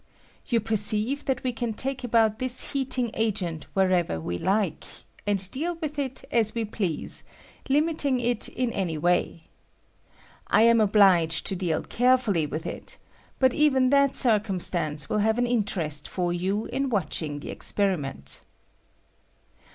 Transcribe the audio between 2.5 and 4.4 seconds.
heating agent wherever we